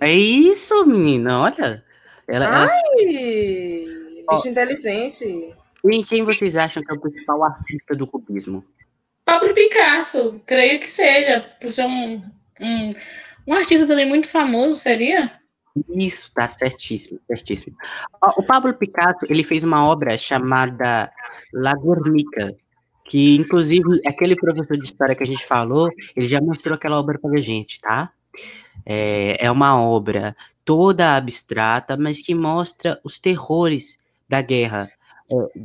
É 0.00 0.12
isso, 0.12 0.84
menina, 0.86 1.40
olha. 1.40 1.84
Ela, 2.26 2.46
Ai! 2.46 2.68
Ela... 2.68 4.32
Bicho 4.32 4.42
oh. 4.46 4.48
inteligente. 4.48 5.54
E 5.84 6.04
quem 6.04 6.24
vocês 6.24 6.56
acham 6.56 6.82
que 6.82 6.92
é 6.92 6.96
o 6.96 7.00
principal 7.00 7.42
artista 7.42 7.94
do 7.94 8.06
cubismo? 8.06 8.64
Pablo 9.30 9.54
Picasso, 9.54 10.42
creio 10.44 10.80
que 10.80 10.90
seja, 10.90 11.48
por 11.60 11.70
ser 11.70 11.86
um, 11.86 12.20
um, 12.60 12.94
um 13.46 13.54
artista 13.54 13.86
também 13.86 14.04
muito 14.04 14.26
famoso, 14.26 14.74
seria? 14.74 15.30
Isso, 15.94 16.34
tá 16.34 16.48
certíssimo, 16.48 17.20
certíssimo. 17.28 17.76
O 18.36 18.42
Pablo 18.42 18.74
Picasso, 18.74 19.20
ele 19.28 19.44
fez 19.44 19.62
uma 19.62 19.86
obra 19.86 20.18
chamada 20.18 21.12
La 21.52 21.74
Guernica, 21.74 22.56
que 23.04 23.36
inclusive 23.36 24.00
aquele 24.04 24.34
professor 24.34 24.76
de 24.76 24.82
história 24.82 25.14
que 25.14 25.22
a 25.22 25.26
gente 25.26 25.46
falou, 25.46 25.88
ele 26.16 26.26
já 26.26 26.40
mostrou 26.40 26.74
aquela 26.74 26.98
obra 26.98 27.16
pra 27.16 27.40
gente, 27.40 27.78
tá? 27.78 28.10
É, 28.84 29.46
é 29.46 29.48
uma 29.48 29.80
obra 29.80 30.34
toda 30.64 31.14
abstrata, 31.14 31.96
mas 31.96 32.20
que 32.20 32.34
mostra 32.34 32.98
os 33.04 33.20
terrores 33.20 33.96
da 34.28 34.42
guerra, 34.42 34.90
é, 35.30 35.60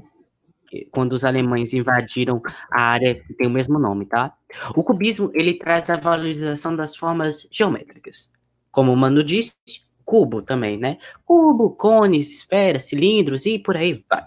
quando 0.92 1.14
os 1.14 1.26
alemães 1.26 1.74
invadiram 1.74 2.42
a 2.72 2.82
área 2.82 3.16
que 3.16 3.34
tem 3.34 3.48
o 3.48 3.52
mesmo 3.52 3.80
nome, 3.80 4.06
tá? 4.06 4.34
O 4.76 4.84
cubismo, 4.84 5.32
ele 5.34 5.54
traz 5.54 5.90
a 5.90 5.96
valorização 5.96 6.76
das 6.76 6.96
formas 6.96 7.48
geométricas. 7.52 8.32
Como 8.72 8.92
o 8.92 8.98
Mano 8.98 9.24
disse, 9.24 9.54
cubo 10.04 10.42
também, 10.42 10.78
né? 10.78 10.98
Cubo, 11.26 11.72
cones, 11.72 12.32
esferas, 12.32 12.84
cilindros 12.84 13.46
e 13.46 13.58
por 13.58 13.76
aí 13.76 14.04
vai. 14.10 14.24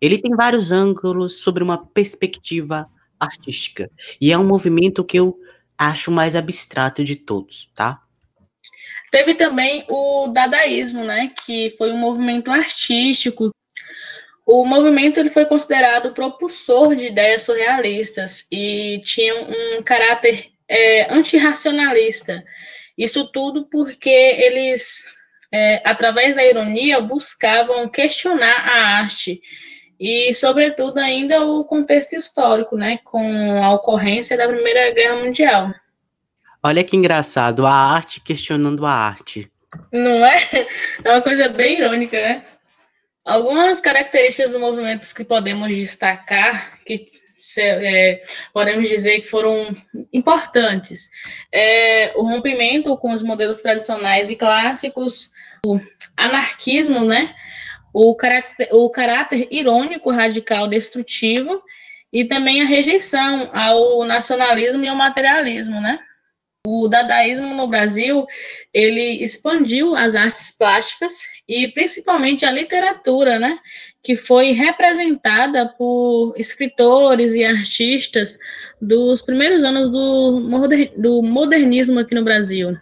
Ele 0.00 0.18
tem 0.18 0.34
vários 0.34 0.72
ângulos 0.72 1.40
sobre 1.40 1.62
uma 1.62 1.78
perspectiva 1.78 2.86
artística. 3.18 3.90
E 4.20 4.32
é 4.32 4.38
um 4.38 4.46
movimento 4.46 5.04
que 5.04 5.18
eu 5.18 5.38
acho 5.78 6.10
mais 6.10 6.36
abstrato 6.36 7.02
de 7.04 7.16
todos, 7.16 7.70
tá? 7.74 8.00
Teve 9.10 9.34
também 9.34 9.84
o 9.88 10.28
dadaísmo, 10.28 11.04
né, 11.04 11.32
que 11.44 11.72
foi 11.78 11.92
um 11.92 11.98
movimento 11.98 12.50
artístico. 12.50 13.50
O 14.46 14.64
movimento 14.64 15.18
ele 15.18 15.30
foi 15.30 15.46
considerado 15.46 16.12
propulsor 16.12 16.94
de 16.94 17.06
ideias 17.06 17.42
surrealistas 17.42 18.46
e 18.52 19.00
tinha 19.02 19.34
um 19.34 19.82
caráter 19.82 20.50
é, 20.68 21.12
antirracionalista. 21.12 22.44
Isso 22.96 23.30
tudo 23.32 23.66
porque 23.70 24.10
eles, 24.10 25.06
é, 25.52 25.80
através 25.84 26.34
da 26.34 26.44
ironia, 26.44 27.00
buscavam 27.00 27.88
questionar 27.88 28.68
a 28.68 28.98
arte 28.98 29.40
e, 29.98 30.34
sobretudo, 30.34 30.98
ainda 30.98 31.44
o 31.44 31.64
contexto 31.64 32.14
histórico, 32.14 32.76
né, 32.76 32.98
com 33.04 33.62
a 33.62 33.72
ocorrência 33.72 34.36
da 34.36 34.46
Primeira 34.46 34.92
Guerra 34.92 35.16
Mundial. 35.16 35.72
Olha 36.62 36.84
que 36.84 36.96
engraçado, 36.96 37.66
a 37.66 37.72
arte 37.72 38.20
questionando 38.20 38.84
a 38.86 38.90
arte. 38.90 39.50
Não 39.92 40.24
é? 40.24 40.36
É 41.04 41.10
uma 41.10 41.20
coisa 41.22 41.48
bem 41.48 41.78
irônica, 41.78 42.16
né? 42.16 42.44
Algumas 43.24 43.80
características 43.80 44.52
do 44.52 44.60
movimento 44.60 45.12
que 45.14 45.24
podemos 45.24 45.74
destacar, 45.74 46.78
que 46.84 47.06
é, 47.58 48.22
podemos 48.52 48.88
dizer 48.88 49.20
que 49.20 49.28
foram 49.28 49.74
importantes. 50.12 51.10
É, 51.52 52.12
o 52.16 52.22
rompimento 52.22 52.96
com 52.96 53.12
os 53.12 53.22
modelos 53.22 53.60
tradicionais 53.60 54.30
e 54.30 54.36
clássicos, 54.36 55.32
o 55.64 55.80
anarquismo, 56.16 57.04
né? 57.04 57.34
o 57.94 58.12
caráter, 58.16 58.68
o 58.72 58.90
caráter 58.90 59.46
irônico, 59.52 60.10
radical, 60.10 60.66
destrutivo, 60.66 61.62
e 62.12 62.24
também 62.24 62.60
a 62.60 62.66
rejeição 62.66 63.48
ao 63.52 64.04
nacionalismo 64.04 64.84
e 64.84 64.88
ao 64.88 64.96
materialismo, 64.96 65.80
né? 65.80 66.00
O 66.66 66.88
dadaísmo 66.88 67.54
no 67.54 67.66
Brasil, 67.66 68.26
ele 68.72 69.22
expandiu 69.22 69.94
as 69.94 70.14
artes 70.14 70.56
plásticas 70.56 71.20
e 71.46 71.68
principalmente 71.68 72.46
a 72.46 72.50
literatura, 72.50 73.38
né? 73.38 73.58
Que 74.02 74.16
foi 74.16 74.52
representada 74.52 75.68
por 75.76 76.32
escritores 76.38 77.34
e 77.34 77.44
artistas 77.44 78.38
dos 78.80 79.20
primeiros 79.20 79.62
anos 79.62 79.90
do, 79.90 81.22
modernismo 81.22 82.00
aqui 82.00 82.14
no 82.14 82.24
Brasil. 82.24 82.74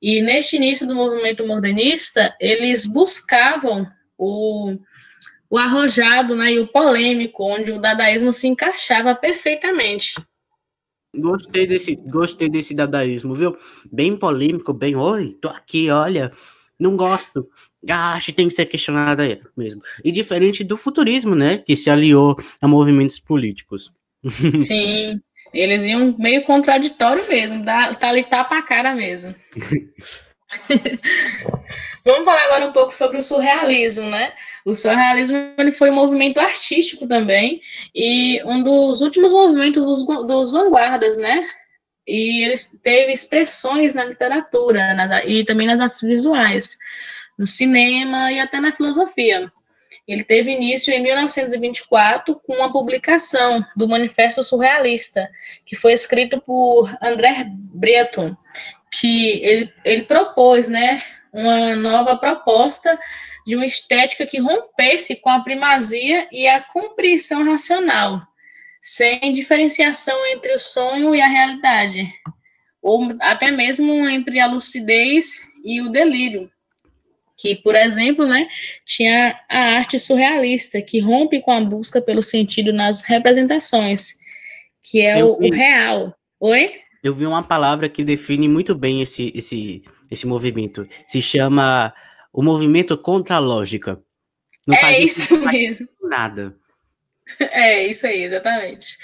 E 0.00 0.22
neste 0.22 0.54
início 0.54 0.86
do 0.86 0.94
movimento 0.94 1.44
modernista, 1.44 2.34
eles 2.40 2.86
buscavam 2.86 3.86
o, 4.16 4.76
o 5.50 5.58
arrojado 5.58 6.36
né, 6.36 6.52
e 6.52 6.60
o 6.60 6.68
polêmico, 6.68 7.44
onde 7.44 7.72
o 7.72 7.80
dadaísmo 7.80 8.32
se 8.32 8.46
encaixava 8.46 9.16
perfeitamente. 9.16 10.14
Gostei 11.16 11.66
desse, 11.66 11.96
gostei 11.96 12.48
desse 12.48 12.74
dadaísmo, 12.74 13.34
viu? 13.34 13.56
Bem 13.90 14.16
polêmico, 14.16 14.72
bem, 14.72 14.94
oi, 14.94 15.36
tô 15.40 15.48
aqui, 15.48 15.90
olha, 15.90 16.32
não 16.78 16.96
gosto. 16.96 17.48
Ah, 17.88 18.12
acho 18.12 18.26
que 18.26 18.32
tem 18.32 18.48
que 18.48 18.54
ser 18.54 18.66
questionado 18.66 19.22
aí 19.22 19.40
mesmo. 19.56 19.82
E 20.04 20.12
diferente 20.12 20.62
do 20.62 20.76
futurismo, 20.76 21.34
né, 21.34 21.58
que 21.58 21.74
se 21.74 21.90
aliou 21.90 22.36
a 22.60 22.68
movimentos 22.68 23.18
políticos. 23.18 23.92
Sim, 24.56 25.20
eles 25.52 25.82
iam 25.82 26.14
meio 26.16 26.44
contraditório 26.44 27.26
mesmo, 27.28 27.64
dá, 27.64 27.92
tá 27.94 28.08
ali 28.08 28.22
tapa 28.22 28.58
a 28.58 28.62
cara 28.62 28.94
mesmo. 28.94 29.34
Vamos 32.04 32.24
falar 32.24 32.44
agora 32.46 32.66
um 32.66 32.72
pouco 32.72 32.94
sobre 32.94 33.18
o 33.18 33.22
surrealismo, 33.22 34.08
né? 34.08 34.32
O 34.64 34.74
surrealismo 34.74 35.36
ele 35.58 35.72
foi 35.72 35.90
um 35.90 35.94
movimento 35.94 36.40
artístico 36.40 37.06
também 37.06 37.60
e 37.94 38.42
um 38.44 38.62
dos 38.62 39.00
últimos 39.00 39.32
movimentos 39.32 39.84
dos, 39.84 40.06
dos 40.26 40.50
vanguardas, 40.50 41.18
né? 41.18 41.44
E 42.06 42.44
ele 42.44 42.54
teve 42.82 43.12
expressões 43.12 43.94
na 43.94 44.04
literatura 44.04 44.94
nas, 44.94 45.24
e 45.26 45.44
também 45.44 45.66
nas 45.66 45.80
artes 45.80 46.00
visuais, 46.00 46.76
no 47.38 47.46
cinema 47.46 48.32
e 48.32 48.40
até 48.40 48.58
na 48.58 48.72
filosofia. 48.72 49.50
Ele 50.08 50.24
teve 50.24 50.50
início 50.50 50.92
em 50.92 51.00
1924 51.00 52.40
com 52.44 52.54
uma 52.54 52.72
publicação 52.72 53.62
do 53.76 53.86
Manifesto 53.86 54.42
Surrealista, 54.42 55.30
que 55.64 55.76
foi 55.76 55.92
escrito 55.92 56.40
por 56.40 56.92
André 57.00 57.44
Breton, 57.46 58.36
que 58.90 59.42
ele, 59.44 59.72
ele 59.84 60.02
propôs, 60.02 60.68
né, 60.68 61.00
uma 61.32 61.76
nova 61.76 62.16
proposta 62.16 62.98
de 63.46 63.54
uma 63.56 63.64
estética 63.64 64.26
que 64.26 64.40
rompesse 64.40 65.20
com 65.20 65.30
a 65.30 65.40
primazia 65.40 66.26
e 66.30 66.46
a 66.46 66.60
compreensão 66.60 67.44
racional, 67.44 68.20
sem 68.82 69.32
diferenciação 69.32 70.26
entre 70.26 70.52
o 70.52 70.58
sonho 70.58 71.14
e 71.14 71.20
a 71.20 71.26
realidade, 71.26 72.12
ou 72.82 73.16
até 73.20 73.50
mesmo 73.50 74.08
entre 74.08 74.40
a 74.40 74.46
lucidez 74.46 75.40
e 75.64 75.80
o 75.80 75.90
delírio. 75.90 76.50
Que, 77.36 77.56
por 77.56 77.74
exemplo, 77.74 78.26
né, 78.26 78.46
tinha 78.84 79.40
a 79.48 79.58
arte 79.76 79.98
surrealista, 79.98 80.82
que 80.82 81.00
rompe 81.00 81.40
com 81.40 81.52
a 81.52 81.60
busca 81.60 82.00
pelo 82.02 82.22
sentido 82.22 82.70
nas 82.70 83.02
representações, 83.02 84.16
que 84.82 85.00
é 85.00 85.24
o, 85.24 85.38
o 85.38 85.50
real. 85.50 86.14
Oi? 86.38 86.80
Eu 87.02 87.14
vi 87.14 87.26
uma 87.26 87.42
palavra 87.42 87.88
que 87.88 88.04
define 88.04 88.48
muito 88.48 88.74
bem 88.74 89.00
esse, 89.00 89.32
esse, 89.34 89.82
esse 90.10 90.26
movimento. 90.26 90.86
Se 91.06 91.20
chama 91.22 91.92
o 92.32 92.42
movimento 92.42 92.96
contra 92.96 93.36
a 93.36 93.40
lógica. 93.40 94.00
Não 94.66 94.76
é 94.76 95.00
isso 95.00 95.36
mesmo. 95.38 95.88
Nada. 96.02 96.56
É, 97.38 97.86
isso 97.86 98.06
aí, 98.06 98.24
exatamente. 98.24 98.98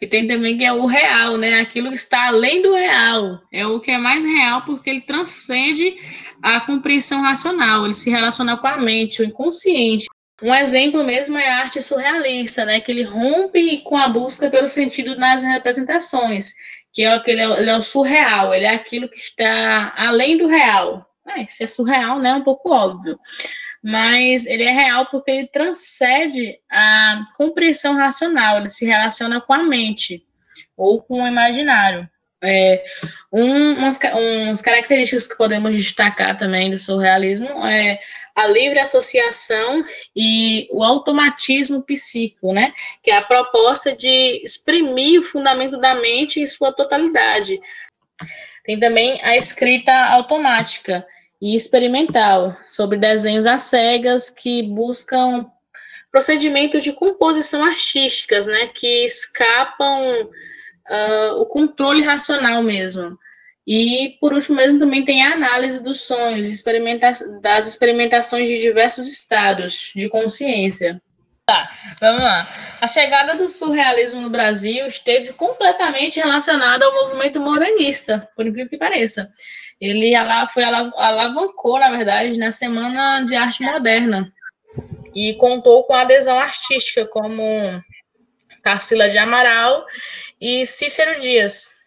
E 0.00 0.06
tem 0.06 0.26
também 0.26 0.56
que 0.58 0.64
é 0.64 0.72
o 0.72 0.86
real, 0.86 1.36
né? 1.36 1.60
Aquilo 1.60 1.90
que 1.90 1.96
está 1.96 2.26
além 2.26 2.62
do 2.62 2.74
real. 2.74 3.40
É 3.52 3.66
o 3.66 3.80
que 3.80 3.90
é 3.90 3.98
mais 3.98 4.24
real 4.24 4.62
porque 4.62 4.90
ele 4.90 5.00
transcende 5.00 5.96
a 6.42 6.60
compreensão 6.60 7.20
racional, 7.20 7.84
ele 7.84 7.94
se 7.94 8.10
relaciona 8.10 8.56
com 8.56 8.66
a 8.66 8.78
mente, 8.78 9.20
o 9.20 9.24
inconsciente. 9.24 10.06
Um 10.42 10.54
exemplo 10.54 11.04
mesmo 11.04 11.36
é 11.36 11.48
a 11.48 11.58
arte 11.58 11.82
surrealista, 11.82 12.64
né? 12.64 12.80
Que 12.80 12.90
ele 12.90 13.02
rompe 13.02 13.78
com 13.82 13.96
a 13.96 14.08
busca 14.08 14.50
pelo 14.50 14.66
sentido 14.66 15.14
nas 15.16 15.42
representações 15.42 16.54
que 16.92 17.02
é 17.02 17.12
aquele, 17.12 17.42
ele 17.42 17.70
é 17.70 17.76
o 17.76 17.82
surreal, 17.82 18.54
ele 18.54 18.64
é 18.64 18.74
aquilo 18.74 19.08
que 19.08 19.18
está 19.18 19.92
além 19.96 20.36
do 20.36 20.46
real. 20.46 21.06
Ah, 21.26 21.44
se 21.48 21.64
é 21.64 21.66
surreal, 21.66 22.18
né? 22.18 22.30
É 22.30 22.34
um 22.34 22.42
pouco 22.42 22.72
óbvio. 22.72 23.18
Mas 23.82 24.44
ele 24.46 24.64
é 24.64 24.72
real 24.72 25.06
porque 25.06 25.30
ele 25.30 25.46
transcende 25.46 26.58
a 26.70 27.24
compreensão 27.36 27.94
racional, 27.94 28.58
ele 28.58 28.68
se 28.68 28.84
relaciona 28.84 29.40
com 29.40 29.52
a 29.52 29.62
mente 29.62 30.22
ou 30.76 31.02
com 31.02 31.22
o 31.22 31.26
imaginário. 31.26 32.08
É, 32.42 32.82
um, 33.30 33.74
umas, 33.74 33.98
umas 34.14 34.62
características 34.62 35.26
que 35.26 35.36
podemos 35.36 35.76
destacar 35.76 36.36
também 36.38 36.70
do 36.70 36.78
surrealismo 36.78 37.66
é 37.66 38.00
a 38.34 38.46
livre 38.46 38.78
associação 38.78 39.84
e 40.14 40.68
o 40.72 40.82
automatismo 40.82 41.82
psíquico, 41.82 42.52
né? 42.52 42.72
Que 43.02 43.10
é 43.10 43.16
a 43.16 43.22
proposta 43.22 43.94
de 43.94 44.42
exprimir 44.44 45.20
o 45.20 45.24
fundamento 45.24 45.78
da 45.78 45.94
mente 45.94 46.40
em 46.40 46.46
sua 46.46 46.72
totalidade. 46.72 47.60
Tem 48.64 48.78
também 48.78 49.20
a 49.22 49.36
escrita 49.36 49.92
automática 49.92 51.06
e 51.40 51.56
experimental 51.56 52.56
sobre 52.62 52.98
desenhos 52.98 53.46
às 53.46 53.62
cegas 53.62 54.28
que 54.28 54.62
buscam 54.62 55.46
procedimentos 56.10 56.82
de 56.82 56.92
composição 56.92 57.64
artísticas, 57.64 58.46
né? 58.46 58.66
Que 58.66 59.04
escapam 59.04 60.22
uh, 60.22 61.40
o 61.40 61.46
controle 61.46 62.02
racional 62.02 62.62
mesmo. 62.62 63.16
E, 63.72 64.16
por 64.20 64.32
último 64.32 64.56
mesmo, 64.56 64.80
também 64.80 65.04
tem 65.04 65.24
a 65.24 65.32
análise 65.32 65.80
dos 65.80 66.00
sonhos, 66.00 66.48
experimenta 66.48 67.12
das 67.40 67.68
experimentações 67.68 68.48
de 68.48 68.58
diversos 68.58 69.08
estados 69.08 69.92
de 69.94 70.08
consciência. 70.08 71.00
Tá, 71.46 71.70
vamos 72.00 72.20
lá. 72.20 72.48
A 72.80 72.88
chegada 72.88 73.36
do 73.36 73.48
surrealismo 73.48 74.22
no 74.22 74.28
Brasil 74.28 74.88
esteve 74.88 75.32
completamente 75.34 76.18
relacionada 76.18 76.84
ao 76.84 76.94
movimento 76.94 77.38
modernista, 77.38 78.28
por 78.34 78.44
incrível 78.44 78.68
que 78.68 78.76
pareça. 78.76 79.30
Ele 79.80 80.16
foi 80.52 80.64
alavancou, 80.64 81.78
na 81.78 81.90
verdade, 81.90 82.36
na 82.36 82.50
Semana 82.50 83.24
de 83.24 83.36
Arte 83.36 83.62
Moderna 83.62 84.32
e 85.14 85.34
contou 85.34 85.84
com 85.84 85.94
adesão 85.94 86.40
artística 86.40 87.06
como 87.06 87.40
Tarsila 88.64 89.08
de 89.08 89.16
Amaral 89.16 89.86
e 90.40 90.66
Cícero 90.66 91.20
Dias. 91.20 91.79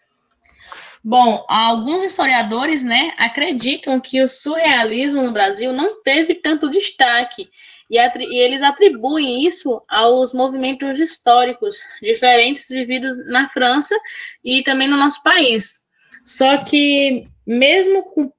Bom, 1.06 1.44
alguns 1.46 2.02
historiadores 2.02 2.82
né, 2.82 3.12
acreditam 3.18 4.00
que 4.00 4.22
o 4.22 4.28
surrealismo 4.28 5.20
no 5.20 5.32
Brasil 5.32 5.70
não 5.70 6.02
teve 6.02 6.34
tanto 6.34 6.70
destaque 6.70 7.50
e, 7.90 7.98
e, 7.98 8.38
eles 8.38 8.62
atribuem 8.62 9.46
isso 9.46 9.82
aos 9.86 10.32
movimentos 10.32 10.98
históricos 10.98 11.76
diferentes 12.00 12.70
vividos 12.70 13.18
na 13.26 13.46
França 13.46 13.94
e 14.42 14.62
também 14.62 14.88
no 14.88 14.96
nosso 14.96 15.22
país. 15.22 15.80
Só 16.24 16.64
que, 16.64 17.28
mesmo 17.46 18.02
com 18.04 18.32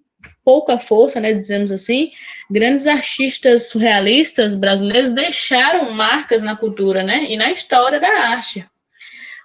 pouca 0.43 0.79
força, 0.79 1.19
né, 1.19 1.33
dizemos 1.33 1.71
assim, 1.71 2.07
grandes 2.49 2.87
artistas 2.87 3.69
surrealistas 3.69 4.55
brasileiros 4.55 5.11
deixaram 5.11 5.91
marcas 5.91 6.41
na 6.41 6.55
cultura 6.55 7.03
né, 7.03 7.27
e 7.29 7.37
na 7.37 7.51
história 7.51 7.99
da 7.99 8.09
arte. 8.09 8.65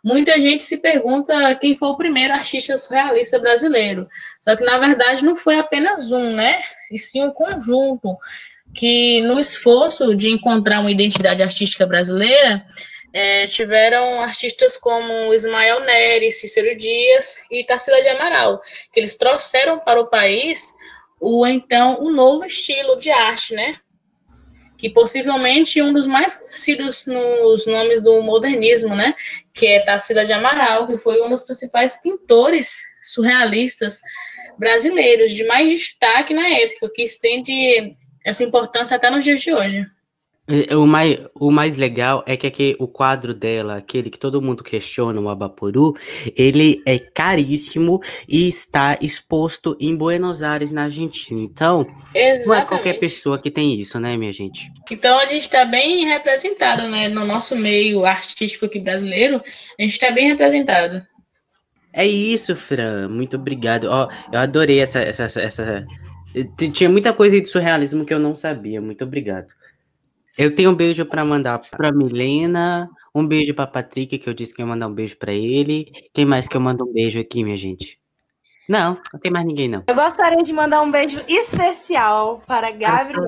Muita 0.02 0.38
gente 0.40 0.62
se 0.62 0.78
pergunta 0.78 1.54
quem 1.56 1.76
foi 1.76 1.88
o 1.88 1.96
primeiro 1.96 2.32
artista 2.32 2.76
surrealista 2.76 3.38
brasileiro. 3.38 4.08
Só 4.40 4.56
que, 4.56 4.64
na 4.64 4.78
verdade, 4.78 5.24
não 5.24 5.36
foi 5.36 5.58
apenas 5.58 6.10
um, 6.10 6.34
né? 6.34 6.60
E 6.90 6.98
sim 6.98 7.24
um 7.24 7.30
conjunto 7.30 8.16
que, 8.74 9.20
no 9.22 9.38
esforço 9.38 10.14
de 10.14 10.28
encontrar 10.28 10.80
uma 10.80 10.90
identidade 10.90 11.42
artística 11.42 11.86
brasileira, 11.86 12.64
é, 13.12 13.46
tiveram 13.46 14.20
artistas 14.20 14.76
como 14.76 15.34
Ismael 15.34 15.80
Neri, 15.80 16.30
Cícero 16.30 16.76
Dias 16.76 17.42
e 17.50 17.64
Tarsila 17.64 18.00
de 18.00 18.08
Amaral, 18.08 18.62
que 18.92 19.00
eles 19.00 19.16
trouxeram 19.16 19.78
para 19.78 20.00
o 20.00 20.06
país 20.06 20.74
o 21.20 21.46
então 21.46 22.02
o 22.02 22.10
novo 22.10 22.44
estilo 22.46 22.96
de 22.96 23.10
arte, 23.10 23.54
né? 23.54 23.76
Que 24.80 24.88
possivelmente 24.88 25.80
um 25.82 25.92
dos 25.92 26.06
mais 26.06 26.34
conhecidos 26.34 27.06
nos 27.06 27.66
nomes 27.66 28.02
do 28.02 28.22
modernismo, 28.22 28.96
né? 28.96 29.14
Que 29.52 29.66
é 29.66 29.80
Tarsila 29.80 30.24
de 30.24 30.32
Amaral, 30.32 30.86
que 30.86 30.96
foi 30.96 31.22
um 31.22 31.28
dos 31.28 31.42
principais 31.42 32.00
pintores 32.00 32.80
surrealistas 33.02 34.00
brasileiros 34.58 35.32
de 35.32 35.44
mais 35.44 35.70
destaque 35.70 36.34
na 36.34 36.48
época, 36.48 36.90
que 36.94 37.02
estende 37.02 37.94
essa 38.24 38.42
importância 38.42 38.96
até 38.96 39.10
nos 39.10 39.22
dias 39.22 39.40
de 39.40 39.52
hoje. 39.52 39.84
É, 40.50 40.76
o 40.76 40.84
mais, 40.84 41.18
o 41.34 41.50
mais 41.52 41.76
legal 41.76 42.24
é 42.26 42.36
que 42.36 42.46
aqui, 42.46 42.76
o 42.80 42.88
quadro 42.88 43.32
dela, 43.32 43.76
aquele 43.76 44.10
que 44.10 44.18
todo 44.18 44.42
mundo 44.42 44.64
questiona, 44.64 45.20
o 45.20 45.28
Abaporu, 45.28 45.94
ele 46.36 46.82
é 46.84 46.98
caríssimo 46.98 48.00
e 48.28 48.48
está 48.48 48.98
exposto 49.00 49.76
em 49.78 49.94
Buenos 49.94 50.42
Aires, 50.42 50.72
na 50.72 50.84
Argentina. 50.84 51.40
Então, 51.40 51.86
Exatamente. 52.12 52.46
não 52.46 52.54
é 52.54 52.64
qualquer 52.64 52.94
pessoa 52.94 53.38
que 53.38 53.50
tem 53.50 53.78
isso, 53.78 54.00
né, 54.00 54.16
minha 54.16 54.32
gente? 54.32 54.72
Então, 54.90 55.20
a 55.20 55.24
gente 55.24 55.42
está 55.42 55.64
bem 55.64 56.04
representado, 56.06 56.88
né, 56.88 57.08
no 57.08 57.24
nosso 57.24 57.54
meio 57.54 58.04
artístico 58.04 58.66
aqui 58.66 58.80
brasileiro, 58.80 59.40
a 59.78 59.82
gente 59.82 59.92
está 59.92 60.10
bem 60.10 60.26
representado. 60.26 61.00
É 61.92 62.06
isso, 62.06 62.56
Fran. 62.56 63.08
Muito 63.08 63.36
obrigado. 63.36 63.84
Ó, 63.84 64.08
eu 64.32 64.38
adorei 64.38 64.80
essa, 64.80 65.00
essa, 65.00 65.40
essa. 65.40 65.86
Tinha 66.72 66.88
muita 66.88 67.12
coisa 67.12 67.40
de 67.40 67.48
surrealismo 67.48 68.04
que 68.04 68.14
eu 68.14 68.20
não 68.20 68.34
sabia. 68.34 68.80
Muito 68.80 69.02
obrigado. 69.02 69.48
Eu 70.40 70.54
tenho 70.54 70.70
um 70.70 70.74
beijo 70.74 71.04
para 71.04 71.22
mandar 71.22 71.58
para 71.58 71.92
Milena, 71.92 72.88
um 73.14 73.26
beijo 73.26 73.52
para 73.52 73.66
Patrick, 73.66 74.18
que 74.18 74.26
eu 74.26 74.32
disse 74.32 74.54
que 74.54 74.62
ia 74.62 74.66
mandar 74.66 74.88
um 74.88 74.94
beijo 74.94 75.14
para 75.18 75.34
ele. 75.34 75.92
Quem 76.14 76.24
mais 76.24 76.48
que 76.48 76.56
eu 76.56 76.60
mando 76.62 76.88
um 76.88 76.90
beijo 76.90 77.20
aqui, 77.20 77.44
minha 77.44 77.58
gente? 77.58 78.00
Não, 78.66 78.98
não 79.12 79.20
tem 79.20 79.30
mais 79.30 79.44
ninguém 79.44 79.68
não. 79.68 79.84
Eu 79.86 79.94
gostaria 79.94 80.42
de 80.42 80.50
mandar 80.50 80.80
um 80.80 80.90
beijo 80.90 81.22
especial 81.28 82.40
para 82.46 82.70
Gabriela 82.70 83.22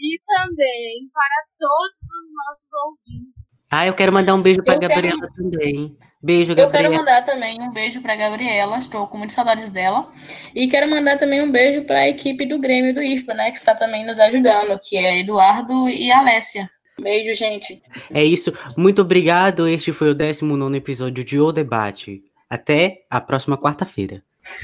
e 0.00 0.20
também 0.26 1.08
para 1.14 1.46
todos 1.60 2.00
os 2.00 2.34
nossos 2.44 2.70
ouvintes. 2.86 3.52
Ah, 3.70 3.86
eu 3.86 3.94
quero 3.94 4.12
mandar 4.12 4.34
um 4.34 4.42
beijo 4.42 4.64
para 4.64 4.80
Gabriela 4.80 5.20
quero... 5.20 5.32
também. 5.32 5.96
Beijo, 6.26 6.56
Gabriela. 6.56 6.66
Eu 6.66 6.90
quero 6.90 6.94
mandar 6.96 7.24
também 7.24 7.62
um 7.62 7.70
beijo 7.70 8.00
para 8.00 8.16
Gabriela, 8.16 8.78
estou 8.78 9.06
com 9.06 9.16
muitas 9.16 9.36
saudades 9.36 9.70
dela. 9.70 10.10
E 10.52 10.66
quero 10.66 10.90
mandar 10.90 11.18
também 11.18 11.40
um 11.40 11.52
beijo 11.52 11.84
para 11.84 12.00
a 12.00 12.08
equipe 12.08 12.44
do 12.44 12.58
Grêmio 12.58 12.92
do 12.92 13.00
IFPA, 13.00 13.32
né, 13.32 13.52
que 13.52 13.58
está 13.58 13.76
também 13.76 14.04
nos 14.04 14.18
ajudando, 14.18 14.76
que 14.82 14.96
é 14.96 15.20
Eduardo 15.20 15.88
e 15.88 16.10
Alessia. 16.10 16.68
Beijo, 17.00 17.32
gente. 17.38 17.80
É 18.12 18.24
isso. 18.24 18.52
Muito 18.76 19.02
obrigado. 19.02 19.68
Este 19.68 19.92
foi 19.92 20.10
o 20.10 20.14
19 20.14 20.76
episódio 20.76 21.22
de 21.22 21.38
O 21.38 21.52
Debate. 21.52 22.24
Até 22.50 23.04
a 23.08 23.20
próxima 23.20 23.56
quarta-feira. 23.56 24.20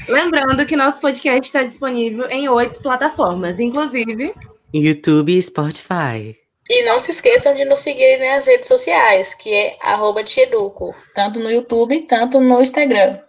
Lembrando 0.09 0.65
que 0.65 0.75
nosso 0.75 0.99
podcast 0.99 1.45
está 1.45 1.63
disponível 1.63 2.29
em 2.29 2.49
oito 2.49 2.81
plataformas, 2.81 3.57
inclusive 3.59 4.33
YouTube 4.73 5.37
e 5.37 5.41
Spotify. 5.41 6.42
E 6.69 6.83
não 6.83 6.99
se 6.99 7.11
esqueçam 7.11 7.53
de 7.53 7.65
nos 7.65 7.81
seguir 7.81 8.17
nas 8.19 8.47
redes 8.47 8.67
sociais, 8.67 9.33
que 9.33 9.53
é 9.53 9.77
arroba 9.81 10.23
Tieduco, 10.23 10.95
tanto 11.13 11.39
no 11.39 11.51
YouTube, 11.51 12.01
tanto 12.03 12.39
no 12.39 12.61
Instagram. 12.61 13.19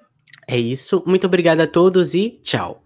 É 0.46 0.56
isso. 0.56 1.02
Muito 1.06 1.26
obrigado 1.26 1.60
a 1.60 1.66
todos 1.66 2.14
e 2.14 2.40
tchau. 2.42 2.80